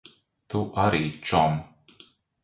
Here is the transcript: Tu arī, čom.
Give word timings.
Tu 0.53 0.61
arī, 0.83 1.01
čom. 1.31 1.59